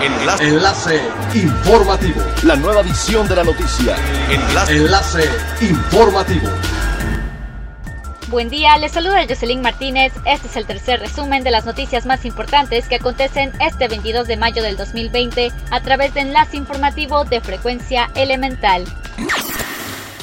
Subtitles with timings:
[0.00, 0.44] Enlace.
[0.44, 1.00] Enlace
[1.34, 2.22] informativo.
[2.44, 3.96] La nueva edición de la noticia.
[4.30, 4.76] Enlace.
[4.76, 5.24] Enlace
[5.60, 6.48] informativo.
[8.28, 10.12] Buen día, les saluda Jocelyn Martínez.
[10.24, 14.36] Este es el tercer resumen de las noticias más importantes que acontecen este 22 de
[14.36, 18.84] mayo del 2020 a través de Enlace Informativo de Frecuencia Elemental.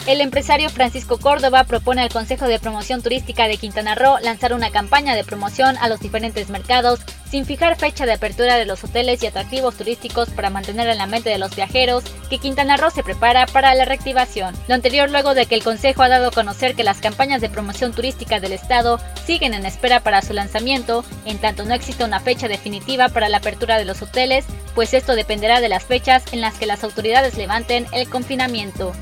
[0.07, 4.69] El empresario Francisco Córdoba propone al Consejo de Promoción Turística de Quintana Roo lanzar una
[4.69, 6.99] campaña de promoción a los diferentes mercados
[7.29, 11.07] sin fijar fecha de apertura de los hoteles y atractivos turísticos para mantener en la
[11.07, 14.55] mente de los viajeros que Quintana Roo se prepara para la reactivación.
[14.67, 17.49] Lo anterior luego de que el Consejo ha dado a conocer que las campañas de
[17.49, 22.19] promoción turística del Estado siguen en espera para su lanzamiento, en tanto no existe una
[22.19, 26.41] fecha definitiva para la apertura de los hoteles, pues esto dependerá de las fechas en
[26.41, 28.93] las que las autoridades levanten el confinamiento.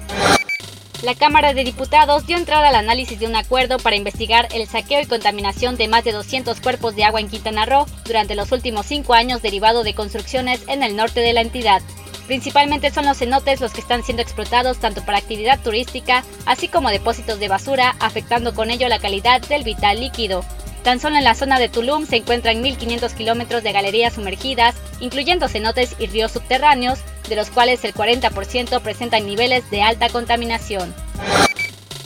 [1.04, 5.02] La Cámara de Diputados dio entrada al análisis de un acuerdo para investigar el saqueo
[5.02, 8.86] y contaminación de más de 200 cuerpos de agua en Quintana Roo durante los últimos
[8.86, 11.82] cinco años derivado de construcciones en el norte de la entidad.
[12.26, 16.90] Principalmente son los cenotes los que están siendo explotados tanto para actividad turística, así como
[16.90, 20.46] depósitos de basura, afectando con ello la calidad del vital líquido.
[20.84, 25.48] Tan solo en la zona de Tulum se encuentran 1.500 kilómetros de galerías sumergidas, incluyendo
[25.48, 30.94] cenotes y ríos subterráneos, de los cuales el 40% presentan niveles de alta contaminación.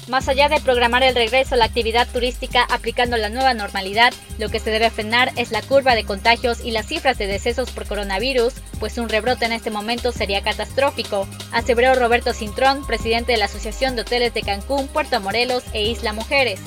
[0.07, 4.47] Más allá de programar el regreso a la actividad turística aplicando la nueva normalidad, lo
[4.47, 7.87] que se debe frenar es la curva de contagios y las cifras de decesos por
[7.87, 13.45] coronavirus, pues un rebrote en este momento sería catastrófico, aseveró Roberto Cintrón, presidente de la
[13.45, 16.61] Asociación de Hoteles de Cancún, Puerto Morelos e Isla Mujeres.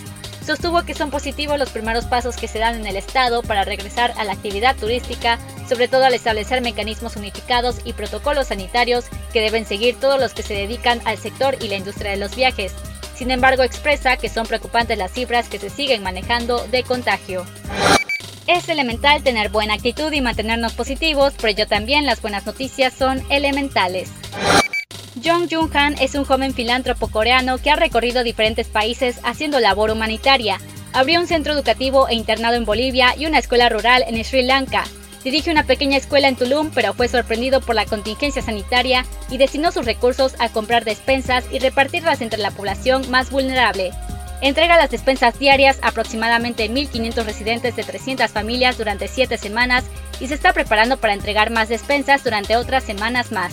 [0.51, 4.13] Sostuvo que son positivos los primeros pasos que se dan en el Estado para regresar
[4.17, 9.65] a la actividad turística, sobre todo al establecer mecanismos unificados y protocolos sanitarios que deben
[9.65, 12.73] seguir todos los que se dedican al sector y la industria de los viajes.
[13.15, 17.47] Sin embargo, expresa que son preocupantes las cifras que se siguen manejando de contagio.
[18.49, 23.23] Es elemental tener buena actitud y mantenernos positivos, pero yo también las buenas noticias son
[23.31, 24.11] elementales.
[25.17, 29.91] Jong Jung Han es un joven filántropo coreano que ha recorrido diferentes países haciendo labor
[29.91, 30.59] humanitaria.
[30.93, 34.85] Abrió un centro educativo e internado en Bolivia y una escuela rural en Sri Lanka.
[35.25, 39.73] Dirige una pequeña escuela en Tulum, pero fue sorprendido por la contingencia sanitaria y destinó
[39.73, 43.91] sus recursos a comprar despensas y repartirlas entre la población más vulnerable.
[44.41, 49.85] Entrega las despensas diarias a aproximadamente 1.500 residentes de 300 familias durante 7 semanas
[50.21, 53.53] y se está preparando para entregar más despensas durante otras semanas más.